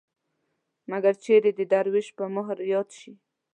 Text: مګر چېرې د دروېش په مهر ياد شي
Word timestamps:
مګر 0.91 1.13
چېرې 1.23 1.51
د 1.55 1.59
دروېش 1.71 2.07
په 2.17 2.23
مهر 2.35 2.57
ياد 2.73 2.89
شي 2.99 3.11